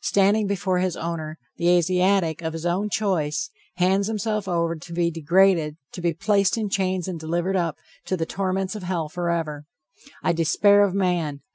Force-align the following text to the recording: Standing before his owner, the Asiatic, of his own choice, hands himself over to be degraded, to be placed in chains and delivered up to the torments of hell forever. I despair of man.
Standing 0.00 0.46
before 0.46 0.78
his 0.78 0.96
owner, 0.96 1.38
the 1.58 1.68
Asiatic, 1.68 2.40
of 2.40 2.54
his 2.54 2.64
own 2.64 2.88
choice, 2.88 3.50
hands 3.76 4.06
himself 4.06 4.48
over 4.48 4.76
to 4.76 4.92
be 4.94 5.10
degraded, 5.10 5.76
to 5.92 6.00
be 6.00 6.14
placed 6.14 6.56
in 6.56 6.70
chains 6.70 7.06
and 7.06 7.20
delivered 7.20 7.54
up 7.54 7.76
to 8.06 8.16
the 8.16 8.24
torments 8.24 8.74
of 8.74 8.84
hell 8.84 9.10
forever. 9.10 9.66
I 10.22 10.32
despair 10.32 10.84
of 10.84 10.94
man. 10.94 11.42